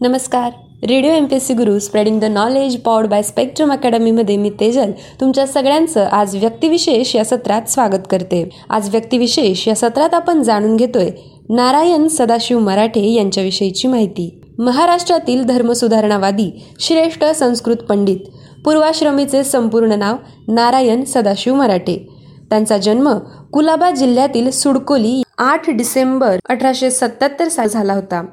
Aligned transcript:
नमस्कार. 0.00 0.50
Radio 0.88 1.10
M 1.10 1.24
P 1.24 1.36
S 1.36 1.46
C 1.46 1.54
Guru 1.54 1.78
spreading 1.78 2.20
the 2.20 2.24
knowledge 2.24 2.76
pod 2.76 3.06
by 3.06 3.22
Spectrum 3.22 3.72
अकॅडमीमध्ये 3.72 4.36
मी 4.36 4.50
तेजल 4.50 4.90
तुमच्या 5.20 5.46
सगळ्यांचं 5.46 6.04
आज 6.12 6.36
व्यक्तिविशेष 6.36 7.14
या 7.16 7.24
सत्रात 7.24 7.70
स्वागत 7.70 8.06
करते. 8.10 8.48
आज 8.70 8.90
व्यक्तिविशेष 8.90 9.66
या 9.68 9.74
सत्रात 9.74 10.14
आपण 10.14 10.42
जाणून 10.42 10.76
घेतोय 10.76 11.10
नारायण 11.48 12.06
सदाशिव 12.08 12.58
मराठे 12.58 13.04
यांच्याविषयीची 13.12 13.88
माहिती. 13.88 14.30
महाराष्ट्रातील 14.58 15.44
धर्मसुधारणावादी 15.44 16.50
श्रेष्ठ 16.80 17.24
संस्कृत 17.24 17.76
पंडित 17.76 18.20
पूर्वाश्रमीचे 18.64 19.44
संपूर्ण 19.44 19.98
नाव 19.98 20.16
नारायण 20.48 21.04
सदाशिव 21.04 21.54
मराठे. 21.54 21.98
त्यांचा 22.50 22.78
जन्म 22.78 23.12
कुलाबा 23.52 23.90
जिल्ह्यातील 23.90 24.50
सुडकोली 24.50 25.22
आठ 25.38 25.70
डिसेंबर 25.70 26.38
अठराशे 26.48 26.90
सत्याहत्तर 26.90 27.48
साली 27.48 27.68
झाला 27.68 27.92
होता. 27.92 28.24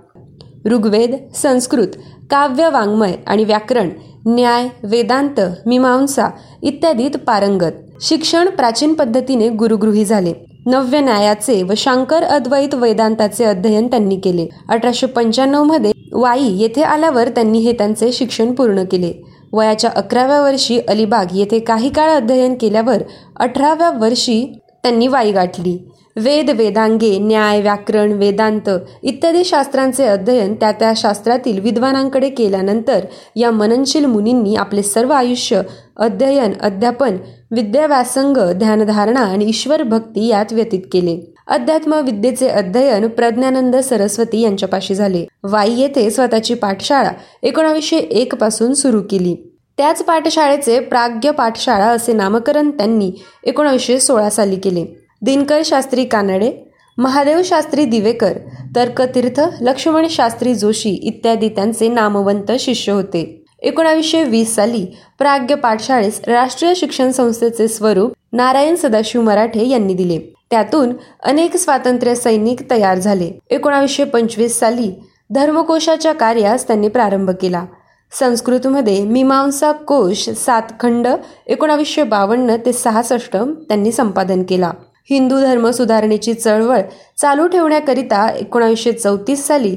ऋग्वेद 0.65 1.15
संस्कृत 1.35 1.87
काव्य 2.31 2.69
वाङ्मय 2.69 3.13
आणि 3.27 3.43
व्याकरण 3.43 3.89
न्याय 4.25 4.67
वेदांत 4.83 5.39
मीमांसा 5.65 6.27
इत्यादीत 6.63 7.17
पारंगत. 7.27 7.71
शिक्षण 8.01 8.49
प्राचीन 8.49 8.93
पद्धतीने 8.93 9.49
गुरुगृही 9.49 10.05
झाले. 10.05 10.33
नव्य 10.65 10.99
न्यायाचे 10.99 11.63
व 11.63 11.73
शांकर 11.77 12.23
अद्वैत 12.23 12.75
वेदांताचे 12.75 13.43
अध्ययन 13.43 13.87
त्यांनी 13.87 14.15
केले. 14.15 14.47
अठराशे 14.69 15.07
पंच्याण्णवमध्ये 15.07 15.91
वाई 16.13 16.43
येथे 16.43 16.81
आल्यावर 16.81 17.29
त्यांनी 17.29 17.59
हे 17.59 17.71
त्यांचे 17.71 18.11
शिक्षण 18.11 18.53
पूर्ण 18.53 18.83
केले. 18.83 19.13
वयाच्या 19.53 19.89
अकराव्या 19.95 20.41
वर्षी 20.41 20.79
अलिबाग 20.87 21.25
येथे 21.33 21.59
काही 21.59 21.89
काळ 21.89 22.09
अध्ययन 22.09 22.55
केल्यावर 22.55 22.97
अठराव्या 23.39 23.89
वर्षी 23.89 24.59
त्यांनी 24.85 25.07
वाई 25.07 25.31
गाठली. 25.31 25.77
वेद 26.15 26.49
वेदांगे 26.49 27.17
न्याय 27.19 27.61
व्याकरण 27.61 28.11
वेदांत 28.11 28.69
इत्यादी 29.03 29.43
शास्त्रांचे 29.43 30.05
अध्ययन 30.05 30.53
त्या 30.53 30.71
त्या 30.71 30.93
शास्त्रातील 30.95 31.59
विद्वानांकडे 31.59 32.29
केल्यानंतर 32.29 33.05
या 33.35 33.51
मननशील 33.51 34.05
मुनींनी 34.05 34.55
आपले 34.55 34.83
सर्व 34.83 35.11
आयुष्य 35.11 35.61
अध्ययन 35.97 36.53
अध्यापन 36.61 37.17
विद्याव्यासंग 37.51 38.37
ध्यानधारणा 38.51 39.19
आणि 39.19 39.45
ईश्वर 39.45 39.83
भक्ती 39.83 40.27
यात 40.27 40.53
व्यतीत 40.53 40.87
केले. 40.93 41.33
अध्यात्म 41.47 41.93
विद्येचे 41.93 42.47
अध्ययन 42.47 43.07
प्रज्ञानंद 43.07 43.75
सरस्वती 43.75 44.41
यांच्यापाशी 44.41 44.95
झाले. 44.95 45.25
वाई 45.43 45.73
येथे 45.73 46.09
स्वतःची 46.09 46.53
पाठशाळा 46.53 47.11
एकोणावीसशे 47.43 47.97
एक 47.97 48.35
पासून 48.35 48.73
सुरू 48.73 49.01
केली. 49.01 49.54
त्याच 49.77 50.03
पाठशाळेचे 50.03 50.79
प्राग्य 50.79 51.31
पाठशाळा 51.31 51.85
असे 51.85 52.13
नामकरण 52.13 52.69
त्यांनी 52.71 53.11
एकोणीसशे 53.43 53.99
सोळा 53.99 54.29
साली 54.29 54.55
केले. 54.55 54.85
दिनकर 55.21 55.61
शास्त्री 55.65 56.05
कानडे 56.05 56.51
महादेव 56.97 57.41
शास्त्री 57.45 57.85
दिवेकर 57.85 58.37
तर्कतीर्थ 58.75 59.41
लक्ष्मण 59.61 60.07
शास्त्री 60.09 60.55
जोशी 60.55 60.89
इत्यादी 60.89 61.49
त्यांचे 61.49 61.87
नामवंत 61.87 62.51
शिष्य 62.59 62.91
होते. 62.91 63.41
एकोणावीसशे 63.61 64.23
वीस 64.23 64.55
साली 64.55 64.85
प्राग्य 65.19 65.55
पाठशाळेस 65.55 66.21
राष्ट्रीय 66.27 66.73
शिक्षण 66.75 67.11
संस्थेचे 67.11 67.67
स्वरूप 67.67 68.11
नारायण 68.33 68.75
सदाशिव 68.75 69.21
मराठे 69.21 69.67
यांनी 69.67 69.93
दिले. 69.93 70.19
त्यातून 70.49 70.93
अनेक 71.23 71.55
स्वातंत्र्य 71.57 72.15
सैनिक 72.15 72.69
तयार 72.71 72.97
झाले. 72.97 73.31
एकोणावीसशे 73.49 74.03
पंचवीस 74.03 74.59
साली 74.59 74.91
धर्मकोशाच्या 75.29 76.13
कार्यास 76.13 76.67
त्यांनी 76.67 76.87
प्रारंभ 76.87 77.29
केला. 77.41 77.65
संस्कृतमध्ये 78.11 79.03
मीमांसा 79.03 79.71
कोश 79.71 80.29
सात 80.29 80.61
खंड 80.79 81.07
एकोणावीसशे 81.47 82.03
बावन्न 82.03 82.55
ते 82.65 82.73
सहासष्ट 82.73 83.35
त्यांनी 83.35 83.91
संपादन 83.91 84.43
केला. 84.49 84.71
हिंदू 85.09 85.39
धर्म 85.39 85.69
सुधारणेची 85.71 86.33
चळवळ 86.33 86.81
चालू 87.21 87.47
ठेवण्याकरिता 87.47 88.27
एकोणावीसशे 88.29 88.91
चौतीस 88.91 89.45
साली 89.47 89.75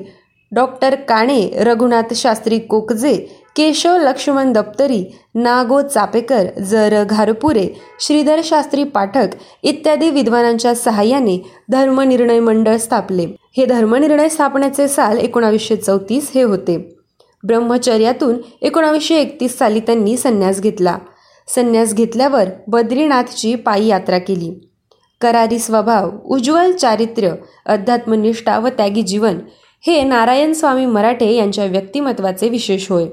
डॉक्टर 0.53 0.95
काणे 0.95 1.49
रघुनाथ 1.56 2.15
शास्त्री 2.15 2.59
कोकजे 2.59 3.15
केशव 3.56 3.97
लक्ष्मण 3.99 4.53
दप्तरी 4.53 5.05
नागो 5.34 5.81
चापेकर 5.83 6.45
जर 6.61 7.03
घारपुरे 7.05 7.69
श्रीधर 8.00 8.41
शास्त्री 8.45 8.84
पाठक 8.84 9.28
इत्यादी 9.62 10.10
विद्वानांच्या 10.10 10.75
सहाय्याने 10.75 11.39
धर्मनिर्णय 11.71 12.41
मंडळ 12.41 12.77
स्थापले. 12.77 13.27
हे 13.56 13.65
धर्मनिर्णय 13.66 14.28
स्थापण्याचे 14.28 14.89
साल 14.89 15.19
एकोणावीसशे 15.19 15.77
चौतीस 15.77 16.31
हे 16.34 16.43
होते. 16.43 16.97
ब्रह्मचर्यातून 17.47 18.37
एकोणावीसशे 18.62 19.16
एकतीस 19.16 19.59
साली 19.59 19.81
त्यांनी 19.81 20.16
संन्यास 20.16 20.60
घेतला. 20.60 20.99
संन्यास 21.54 21.94
घेतल्यावर 21.94 22.44
बद्रीनाथची 22.66 23.54
पायी 23.54 23.87
यात्रा 23.87 24.19
केली. 24.19 24.69
करारी 25.21 25.59
स्वभाव 25.59 26.10
उज्ज्वल 26.25 26.72
चारित्र्य 26.72 27.32
अध्यात्मनिष्ठा 27.66 28.59
व 28.59 28.69
त्यागी 28.69 29.03
जीवन 29.03 29.38
हे 29.87 30.03
नारायण 30.03 30.53
स्वामी 30.53 30.87
मराठे 30.87 31.32
यांच्या 31.32 31.65
व्यक्तिमत्वाचे 31.65 32.48
विशेष 32.48 32.91
होय. 32.91 33.04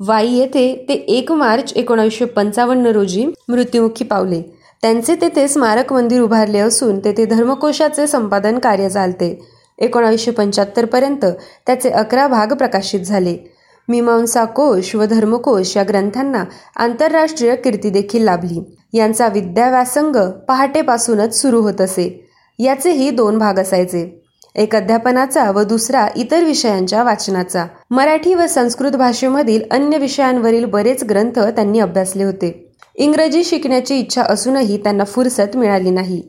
वाई 0.00 0.28
येथे 0.28 0.84
ते 0.88 0.94
एक 0.94 1.32
मार्च 1.32 1.72
एकोणावीसशे 1.76 2.24
पंचावन्न 2.24 2.86
रोजी 2.86 3.26
मृत्युमुखी 3.48 4.04
पावले. 4.04 4.42
त्यांचे 4.82 5.14
तेथे 5.14 5.48
स्मारक 5.48 5.92
मंदिर 5.92 6.20
उभारले 6.20 6.58
असून 6.58 6.98
तेथे 6.98 7.24
धर्मकोशाचे 7.24 8.06
संपादन 8.06 8.58
कार्य 8.58 8.88
चालते. 8.88 9.48
एकोणावीसशे 9.78 10.30
पंच्याहत्तर 10.30 10.84
पर्यंत 10.84 11.24
त्याचे 11.66 11.90
अकरा 11.90 12.26
भाग 12.26 12.46
प्रकाशित 12.46 13.00
झाले. 13.00 13.53
मीमांसा 13.88 14.44
कोश 14.44 14.94
व 14.94 15.04
धर्मकोश 15.04 15.76
या 15.76 15.82
ग्रंथांना 15.88 16.44
आंतरराष्ट्रीय 16.76 17.56
कीर्ती 17.56 17.90
देखील 17.90 18.24
लाभली. 18.24 18.76
यांचा 18.92 19.28
विद्याव्यासंग 19.28 20.30
पहाटेपासूनच 20.48 21.42
सुरू 21.42 21.60
होत 21.60 21.80
असे. 21.80 22.30
याचेही 22.58 23.10
दोन 23.10 23.38
भाग 23.38 23.54
असायचे. 23.54 24.22
एक 24.54 24.76
अध्यापनाचा 24.76 25.50
व 25.50 25.62
दुसरा 25.62 26.08
इतर 26.16 26.44
विषयांच्या 26.44 27.02
वाचनाचा. 27.02 27.66
मराठी 27.90 28.34
व 28.34 28.46
संस्कृत 28.46 28.90
भाषेमधील 28.90 29.62
अन्य 29.70 29.98
विषयांवरील 29.98 30.64
बरेच 30.64 31.04
ग्रंथ 31.04 31.38
त्यांनी 31.38 31.78
अभ्यासले 31.78 32.24
होते. 32.24 32.72
इंग्रजी 32.94 33.44
शिकण्याची 33.44 33.98
इच्छा 33.98 34.22
असूनही 34.22 34.76
त्यांना 34.76 35.04
फुरसत 35.04 35.56
मिळाली 35.56 35.90
नाही. 35.90 36.22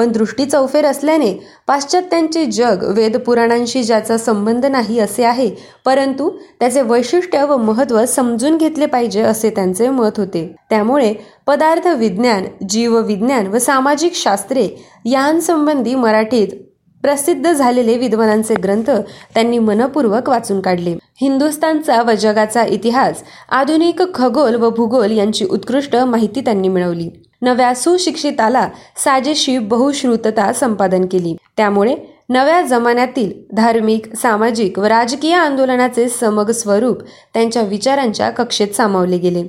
पण 0.00 0.12
दृष्टी 0.12 0.44
चौफेर 0.44 0.86
असल्याने 0.86 1.32
पाश्चात्यांचे 1.66 2.44
जग 2.46 2.84
वेदपुराणांशी 2.96 3.82
ज्याचा 3.82 4.16
संबंध 4.18 4.66
नाही 4.66 4.98
असे 5.00 5.24
आहे 5.24 5.48
परंतु 5.84 6.28
त्याचे 6.60 6.82
वैशिष्ट्य 6.82 7.42
व 7.44 7.56
महत्त्व 7.56 8.04
समजून 8.04 8.56
घेतले 8.56 8.86
पाहिजे 8.86 9.22
असे 9.22 9.50
त्यांचे 9.50 9.88
मत 9.88 10.18
होते. 10.18 10.46
त्यामुळे 10.70 11.12
पदार्थ 11.46 11.88
विज्ञान 11.88 12.44
जीवविज्ञान 12.68 13.46
व 13.46 13.58
सामाजिक 13.58 14.14
शास्त्रे 14.14 14.66
यांसंबंधी 15.06 15.94
मराठीत 15.94 16.56
प्रसिद्ध 17.02 17.52
झालेले 17.52 17.98
विद्वानांचे 17.98 18.54
ग्रंथ 18.54 18.90
त्यांनी 19.34 19.58
मनपूर्वक 19.58 20.28
वाचून 20.28 20.60
काढले. 20.60 20.96
हिंदुस्थानचा 21.20 22.02
व 22.02 22.12
जगाचा 22.12 22.64
इतिहास 22.64 23.22
आधुनिक 23.50 24.02
खगोल 24.14 24.54
व 24.54 24.70
भूगोल 24.70 25.10
यांची 25.10 25.44
उत्कृष्ट 25.44 25.96
माहिती 25.96 26.40
त्यांनी 26.40 26.68
मिळवली. 26.68 27.10
नव्या 27.42 27.74
सुशिक्षिताला 27.74 28.68
साजेशी 28.96 29.58
बहुश्रुतता 29.58 30.52
संपादन 30.52 31.04
केली. 31.04 31.36
त्यामुळे 31.56 31.96
नव्या 32.28 32.62
जमान्यातील 32.62 33.32
धार्मिक 33.52 34.14
सामाजिक 34.14 34.78
व 34.78 34.84
राजकीय 34.84 35.34
आंदोलनाचे 35.34 36.08
समग 36.08 36.50
स्वरूप 36.50 37.02
त्यांच्या 37.34 37.62
विचारांच्या 37.62 38.30
कक्षेत 38.30 38.68
सामावले 38.68 39.18
गेले. 39.18 39.42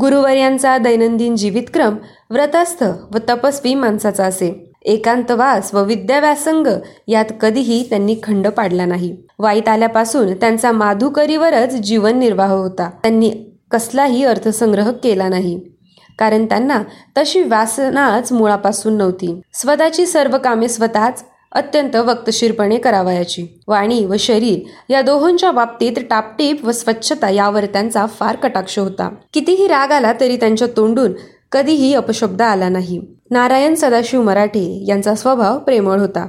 गुरुवर्यांचा 0.00 0.78
दैनंदिन 0.78 1.36
जीवितक्रम 1.36 1.96
व्रतस्थ 2.30 2.84
व 3.14 3.18
तपस्वी 3.28 3.74
माणसाचा 3.74 4.24
असे. 4.24 4.72
एकांतवास 4.82 5.74
व 5.74 5.84
विद्याव्यासंग 5.84 6.66
यात 7.08 7.24
कधीही 7.40 7.88
त्यांनी 7.88 8.16
खंड 8.22 8.48
पाडला 8.48 8.84
नाही. 8.84 9.16
वाईट 9.38 9.68
आल्यापासून 9.68 10.34
त्यांचा 10.34 10.72
माधुकरीवरच 10.72 11.74
जीवन 11.74 12.18
निर्वाह 12.18 12.52
होता. 12.52 12.90
त्यांनी 13.02 13.32
कसलाही 13.70 14.24
अर्थसंग्रह 14.24 14.90
केला 14.90 15.28
नाही. 15.28 15.60
कारण 16.18 16.46
त्यांना 16.46 16.82
तशी 17.18 17.42
वासनाच 17.42 18.32
मुळापासून 18.32 18.96
नव्हती. 18.96 19.40
स्वतःची 19.52 20.06
सर्व 20.06 20.38
कामे 20.38 20.68
स्वतःच 20.68 21.24
अत्यंत 21.52 21.96
वक्तशीरपणे 21.96 22.78
करावयाची. 22.78 23.60
वाणी 23.68 24.04
व 24.04 24.14
शरीर 24.18 24.58
या 24.92 25.02
दोहोंच्या 25.02 25.50
बाबतीत 25.50 25.92
टापटीप 26.10 26.64
व 26.64 26.70
स्वच्छता 26.70 27.30
यावर 27.30 27.66
त्यांचा 27.66 28.06
फार 28.06 28.36
कटाक्ष 28.36 28.78
होता. 28.78 29.08
कितीही 29.34 29.68
राग 29.68 29.92
आला 29.92 30.12
तरी 30.20 30.36
त्यांच्या 30.36 30.68
तोंडून 30.76 31.12
कधीही 31.52 31.94
अपशब्द 31.94 32.42
आला 32.42 32.68
नाही. 32.68 33.00
नारायण 33.30 33.74
सदाशिव 33.74 34.22
मराठे 34.22 34.84
यांचा 34.88 35.14
स्वभाव 35.14 35.58
प्रेमळ 35.58 35.98
होता. 35.98 36.26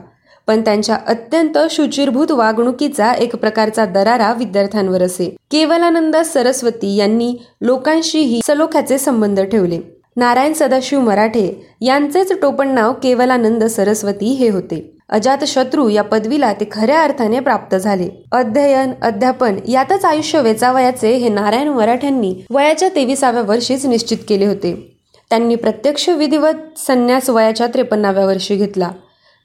पण 0.48 0.62
त्यांच्या 0.62 0.98
अत्यंत 1.08 1.58
शुचिरभूत 1.70 2.32
वागणुकीचा 2.32 3.14
एक 3.14 3.36
प्रकारचा 3.36 3.86
दरारा 3.86 4.34
विद्यार्थ्यांवर 4.34 5.02
असे. 5.02 5.36
केवलानंद 5.52 6.16
सरस्वती 6.16 6.96
यांनी 6.96 7.38
लोकांशीही 7.62 8.40
सलोख्याचे 8.48 8.98
संबंध 8.98 9.40
ठेवले. 9.40 9.80
नारायण 10.16 10.54
सदाशिव 10.54 11.00
मराठे 11.00 11.68
यांचेच 11.82 12.32
टोपण 12.42 12.68
नाव 12.68 12.94
केवलानंद 12.94 13.64
सरस्वती 13.64 14.26
हे 14.26 14.50
होते. 14.50 14.98
अजात 15.10 15.38
शत्रू 15.48 15.90
या 15.90 16.04
पदवीला 16.04 16.54
ते 16.54 16.66
खऱ्या 16.72 17.04
अर्थाने 17.04 17.40
प्राप्त 17.40 17.76
झाले. 17.76 18.10
अध्ययन 18.32 18.92
अध्यापन 19.02 19.56
यातच 19.68 20.06
आयुष्य 20.06 20.42
वेचावयाचे 20.42 21.16
हे 21.16 21.30
नारायण 21.30 21.68
मराठ्यांनी 21.68 22.36
वयाच्या 22.50 22.90
तेविसाव्या 22.90 23.42
वर्षीच 23.42 23.86
निश्चित 23.86 24.18
केले 24.30 24.46
होते. 24.46 24.98
त्यांनी 25.30 25.56
प्रत्यक्ष 25.56 26.10
विधिवत 26.10 26.80
संन्यास 26.88 27.30
वयाच्या 27.30 27.68
त्रेपन्नाव्या 27.68 28.26
वर्षी 28.26 28.56
घेतला. 28.56 28.90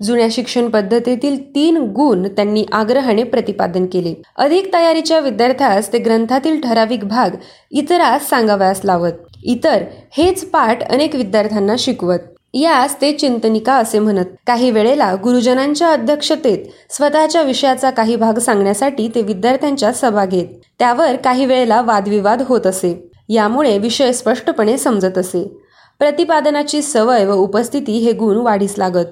जुन्या 0.03 0.27
शिक्षण 0.31 0.69
पद्धतीतील 0.69 1.55
तीन 1.55 1.77
गुण 1.77 2.29
त्यांनी 2.29 2.65
आग्रहाने 2.73 3.23
प्रतिपादन 3.23 3.87
केले. 3.87 4.23
अधिक 4.37 4.73
तयारीच्या 4.73 5.19
विद्यार्थ्यास 5.19 5.93
ते 5.93 5.99
ग्रंथातील 5.99 6.61
ठराविक 6.61 7.05
भाग 7.05 7.37
इतरास 7.71 8.29
सांगावयास 8.29 8.81
लावत. 8.85 9.13
इतर 9.45 9.83
हेच 10.13 10.45
पाठ 10.45 10.91
अनेक 10.91 11.15
विद्यार्थ्यांना 11.15 11.75
शिकवत. 11.79 12.19
यास 12.55 13.01
ते 13.01 13.13
चिंतनिका 13.13 13.75
असे 13.75 13.99
म्हणत. 13.99 14.25
काही 14.47 14.71
वेळेला 14.71 15.15
गुरुजनांच्या 15.15 15.93
अध्यक्षतेत 15.93 16.59
स्वतःच्या 16.91 17.43
विषयाचा 17.43 17.91
काही 17.91 18.17
भाग 18.17 18.39
सांगण्यासाठी 18.39 19.09
ते 19.15 19.23
विद्यार्थ्यांच्या 19.23 19.93
सभा 19.93 20.25
घेत. 20.25 20.47
त्यावर 20.79 21.17
काही 21.17 21.47
वेळेला 21.47 21.81
वादविवाद 21.81 22.43
होत 22.47 22.67
असे. 22.67 23.09
यामुळे 23.29 23.79
विषय 23.79 24.13
स्पष्टपणे 24.13 24.77
समजत 24.77 25.19
असे. 25.19 25.59
प्रतिपादनाची 25.99 26.83
सवय 26.83 27.25
व 27.25 27.33
उपस्थिती 27.33 27.99
हे 27.99 28.13
गुण 28.13 28.37
वाढीस 28.37 28.75
लागत. 28.79 29.07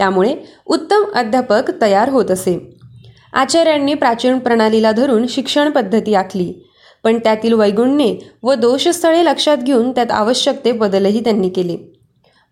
त्यामुळे 0.00 0.36
उत्तम 0.66 1.04
अध्यापक 1.14 1.62
तयार 1.80 2.08
होत 2.08 2.30
असे. 2.30 2.76
आचार्यांनी 3.32 3.94
प्राचीन 3.94 4.38
प्रणालीला 4.38 4.92
धरून 4.92 5.26
शिक्षण 5.26 5.70
पद्धती 5.70 6.14
आखली. 6.14 6.54
पण 7.04 7.18
त्यातील 7.18 7.52
वैगुण्ये 7.52 8.18
व 8.42 8.54
दोषस्थळे 8.54 9.24
लक्षात 9.24 9.56
घेऊन 9.56 9.90
त्यात 9.90 10.10
आवश्यक 10.10 10.64
ते 10.64 10.72
बदलही 10.72 11.20
त्यांनी 11.20 11.48
केले. 11.48 11.76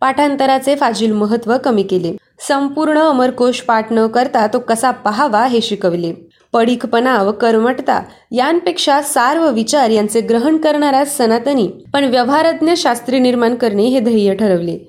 पाठांतराचे 0.01 0.75
फाजील 0.75 1.13
महत्त्व 1.13 1.57
कमी 1.65 1.83
केले. 1.83 2.17
संपूर्ण 2.41 2.99
अमरकोश 2.99 3.61
पाठ 3.61 3.93
न 3.93 4.07
करता 4.07 4.47
तो 4.47 4.59
कसा 4.59 4.91
पहावा 4.91 5.47
हे 5.47 5.61
शिकवले. 5.61 6.13
पडीकपणा 6.53 7.23
व 7.23 7.33
कर्मठता 7.33 8.03
यांपेक्षा 8.33 9.03
सार 9.03 9.39
व 9.39 9.51
विचार 9.51 9.91
यांचे 9.91 10.21
ग्रहण 10.21 10.57
करणाऱ्या 10.57 11.05
सनातनी 11.05 11.69
पण 11.93 12.05
व्यवहारज्ञ 12.05 12.73
शास्त्री 12.77 13.19
निर्माण 13.19 13.55
करणे 13.55 13.85
हे 13.85 14.01
ध्येय 14.01 14.35
ठरवले. 14.35 14.88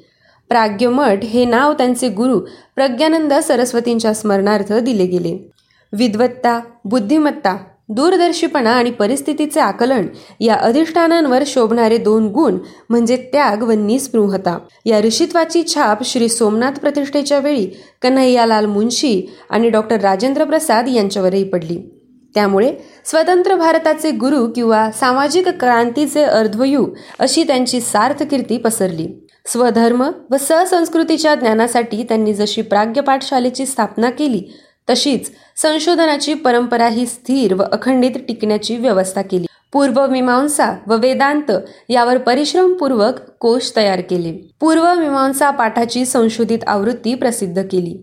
प्राग्यमठ 0.50 1.24
हे 1.24 1.46
नाव 1.46 1.74
त्यांचे 1.74 2.10
गुरु 2.10 2.40
प्रज्ञानंद 2.76 3.34
सरस्वतींच्या 3.34 4.14
स्मरणार्थ 4.14 4.74
दिले 4.74 5.06
गेले. 5.06 5.52
विद्वत्ता 5.94 6.60
बुद्धिमत्ता 6.86 7.58
दूरदर्शीपणा 7.90 8.70
आणि 8.70 8.92
परिस्थितीचे 8.92 9.60
आकलन 9.60 10.08
या 10.40 10.56
अधिष्ठानांवर 10.56 11.44
शोभणारे 11.46 11.98
दोन 11.98 12.28
गुण 12.28 12.58
म्हणजे 12.90 13.18
त्याग 13.18 13.64
व 13.64 13.72
निस्पृहता. 13.72 14.58
या 14.86 15.02
ऋषित्वाची 15.02 15.64
छाप 15.64 16.04
श्री 16.04 16.30
सोमनाथ 16.30 16.72
प्रतिष्ठेच्या 16.72 17.40
वेळी 17.40 17.68
कन्हैयालाल 18.02 18.66
मुंशी 18.66 19.24
आणि 19.50 19.70
डॉक्टर 19.70 20.02
राजेंद्र 20.02 20.44
प्रसाद 20.44 20.88
यांच्यावरही 20.88 21.44
पडली. 21.44 22.00
त्यामुळे 22.34 22.74
स्वतंत्र 23.06 23.56
भारताचे 23.56 24.12
गुरु 24.12 24.48
किंवा 24.48 24.92
सामाजिक 24.92 25.48
क्रांतीचे 25.48 26.24
अर्ध्वयुग 26.24 26.90
अशी 27.20 27.44
त्यांची 27.44 27.82
सार्थ 27.82 28.24
कीर्ती 28.24 28.58
पसरली. 28.58 29.28
स्वधर्म 29.52 30.04
व 30.32 30.38
सहसंस्कृतीच्या 30.38 31.36
ज्ञानासाठी 31.36 32.04
त्यांनी 32.04 32.34
जशी 32.34 32.62
प्राग्य 32.62 33.02
पाठशालेची 33.02 33.66
स्थापना 33.66 34.10
केली 34.10 34.42
तशीच 34.90 35.32
संशोधनाची 35.62 36.34
परंपरा 36.34 36.88
ही 36.88 37.06
स्थिर 37.06 37.54
व 37.54 37.64
अखंडित 37.72 38.12
टिकण्याची 38.28 38.76
व्यवस्था 38.76 39.22
केली. 39.22 39.46
पूर्वमीमांसा 39.74 40.74
व 40.88 40.96
वेदांत 40.98 41.52
यावर 41.90 42.18
परिश्रमपूर्वक 42.18 43.20
कोश 43.40 43.72
तयार 43.76 44.02
केले. 44.02 44.32
पूर्वमीमांसा 44.60 45.50
पाठाची 45.50 46.06
संशोधित 46.06 46.60
आवृत्ती 46.68 47.14
प्रसिद्ध 47.16 47.62
केली. 47.62 47.98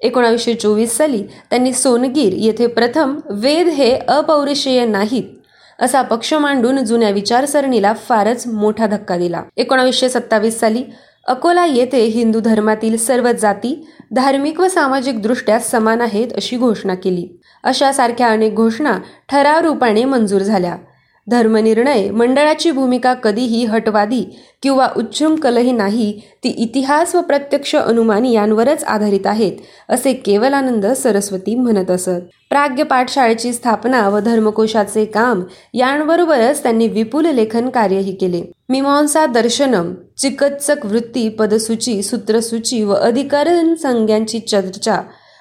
एकोणावीसशे 0.00 0.54
चोवीस 0.54 0.96
साली 0.96 1.22
त्यांनी 1.50 1.72
सोनगीर 1.72 2.32
येथे 2.36 2.66
प्रथम 2.66 3.18
वेद 3.30 3.68
हे 3.68 3.90
अपौरुषेय 4.08 4.84
नाहीत 4.86 5.24
असा 5.78 6.02
पक्ष 6.02 6.34
मांडून 6.34 6.84
जुन्या 6.84 7.10
विचारसरणीला 7.10 7.92
फारच 7.92 8.46
मोठा 8.46 8.86
धक्का 8.86 9.16
दिला. 9.16 9.42
एकोणावीसशे 9.56 10.08
सत्तावीस 10.08 10.60
साली 10.60 10.84
अकोला 11.26 11.66
येथे 11.66 12.04
हिंदू 12.04 12.40
धर्मातील 12.40 12.96
सर्व 12.96 13.32
जाती 13.32 13.88
धार्मिक 14.12 14.60
व 14.60 14.68
सामाजिक 14.68 15.22
दृष्ट्या 15.22 15.58
समान 15.58 16.00
आहेत 16.00 16.28
अशी 16.36 16.56
घोषणा 16.56 16.94
केली. 16.94 17.40
अशा 17.64 17.92
सारख्या 17.92 18.28
अनेक 18.28 18.54
घोषणा 18.54 18.98
ठराव 19.28 19.60
रूपाने 19.60 20.04
मंजूर 20.04 20.42
झाल्या. 20.42 20.76
धर्मनिर्णय 21.26 22.08
मंडळाची 22.10 22.70
भूमिका 22.70 23.12
कधीही 23.14 23.64
हटवादी 23.64 24.22
किंवा 24.62 24.88
उच्छृंखलही 24.96 25.72
नाही 25.72 26.12
ती 26.44 26.48
इतिहास 26.48 27.14
व 27.14 27.20
प्रत्यक्ष 27.20 27.74
अनुमान 27.76 28.24
यांवरच 28.24 28.84
आधारित 28.84 29.26
आहेत 29.26 29.52
असे 29.88 30.12
केवलानंद 30.12 30.86
सरस्वती 30.86 31.54
म्हणत 31.54 31.90
असत. 31.90 32.20
प्राग्य 32.50 32.82
पाठशाळेची 32.82 33.52
स्थापना 33.52 34.08
व 34.08 34.18
धर्मकोशाचे 34.18 35.04
काम 35.04 35.42
यांबरोबरच 35.74 36.62
त्यांनी 36.62 36.88
विपुल 36.88 37.26
लेखन 37.26 37.68
कार्यही 37.68 38.14
केले. 38.14 38.42
मीमांसा 38.68 39.26
दर्शनम 39.26 39.92
चिकित्सक 40.18 40.86
वृत्ती 40.86 41.28
पदसूची 41.28 42.02
सूत्रसूची 42.02 42.82
व 42.84 42.94
अधिकरण 42.94 43.74
संज्ञांची 43.74 44.38
चर्चा 44.40 45.00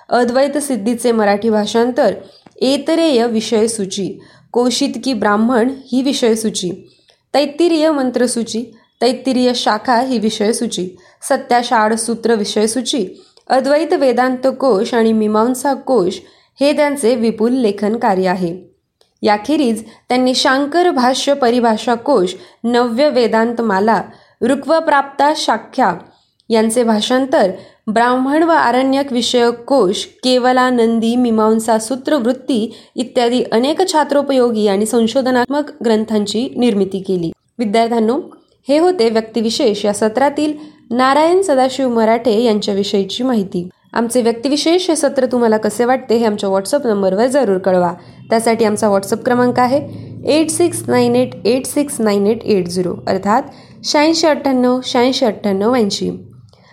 अद्वैत 0.10 0.58
सिद्धीचे 0.58 1.12
मराठी 1.12 1.50
भाषांतर 1.50 2.14
एतरेय 2.62 3.28
विषयसूची. 3.28 4.20
कौशितकी 4.52 5.14
ब्राह्मण 5.14 5.70
ही 5.92 6.02
विषयसूची. 6.02 6.72
तैत्तिरीय 7.34 7.92
मंत्रसूची. 7.92 8.64
तैत्तिरीय 9.02 9.54
शाखा 9.56 10.02
ही 10.02 10.20
विषयसूची. 10.20 10.90
सत्याषाढ 11.30 11.94
सूत्र 11.94 12.36
विषयसूची. 12.36 13.08
अद्वैत 13.48 13.94
वेदांत 13.94 14.48
कोश 14.60 14.94
आणि 14.94 15.14
मीमांसा 15.14 15.74
कोश 15.74 16.22
हे 16.60 16.74
त्यांचे 16.74 17.16
विपुल 17.16 17.54
लेखन 17.54 17.96
कार्य 17.96 18.28
आहे. 18.28 18.76
याखेरीज 19.22 19.84
त्यांनी 20.10 20.36
शांकर 20.36 20.90
भाष्य 20.90 21.34
परिभाषा 21.34 21.96
कोश 21.96 22.36
नव्य 22.64 23.10
वेदांत 23.10 23.62
माला 23.62 24.02
रुक्वप्राप्ता 24.42 25.34
शाख्या 25.36 25.96
यांचे 26.50 26.84
भाषांतर 26.84 27.52
ब्राह्मण 27.88 28.44
व 28.44 28.52
आरण्यक 28.52 29.12
विषयक 29.14 29.60
कोश 29.68 30.04
केवलानंदी 30.24 31.16
मीमांसा 31.16 31.78
सूत्रवृत्ती 31.80 32.72
इत्यादी 32.96 33.44
अनेक 33.54 33.82
छात्रोपयोगी 33.92 34.68
आणि 34.68 34.86
संशोधनात्मक 34.86 35.70
ग्रंथांची 35.86 36.48
निर्मिती 36.58 37.00
केली. 37.00 37.32
विद्यार्थ्यांनो 37.60 38.20
हे 38.68 38.78
होते 38.80 39.10
व्यक्तिविशेष 39.10 39.86
या 39.86 39.94
सत्रातील 39.94 40.54
नारायण 40.92 41.42
सदाशिव 41.42 41.90
मराठे 41.90 42.40
यांच्याविषयीची 42.44 43.24
माहिती. 43.24 43.68
आमचे 43.94 44.22
व्यक्तिविशेष 44.22 44.90
हे 44.90 44.96
सत्र 44.96 45.26
तुम्हाला 45.32 45.58
कसे 45.58 45.86
वाटते 45.86 46.18
हे 46.18 46.26
आमच्या 46.26 46.50
व्हॉट्सअप 46.50 46.88
नंबरवर 46.88 47.28
जरूर 47.28 47.58
कळवा. 47.58 47.94
त्यासाठी 48.30 48.66
आमचा 48.66 48.88
व्हॉट्सअप 48.88 49.24
क्रमांक 49.26 49.60
आहे 49.60 49.88
eight 50.40 50.50
six 50.52 50.84
nine 50.88 51.16
eight 51.16 51.36
eight 51.48 51.66
six 51.66 52.02
nine 52.02 52.28
eight 52.28 52.44
eight 52.46 52.68
zero 52.68 52.96
अर्थात 53.08 53.44
शहाऐंशी 53.84 54.28
अठ्ठ्याण्णव 54.28 54.80
शहाऐंशी 54.84 55.26
अठ्ठ्याण्णव 55.26 55.76
ऐंशी. 55.76 56.12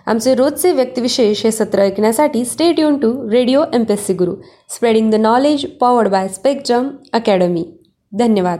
आमचे 0.06 0.34
रोजचे 0.34 0.72
व्यक्तिविशेष 0.72 1.44
हे 1.44 1.50
सत्र 1.50 1.78
ऐकण्यासाठी 1.78 2.44
stay 2.44 2.80
युन 2.80 2.98
to 2.98 3.12
radio 3.30 3.64
M 3.74 3.84
P 3.84 3.92
S 3.92 4.06
C 4.06 4.14
Guru 4.14 4.34
spreading 4.74 5.10
the 5.10 5.14
knowledge 5.14 5.66
powered 5.78 6.08
by 6.08 6.28
Spectrum 6.28 6.88
Academy 7.12 7.64
धन्यवाद. 8.12 8.58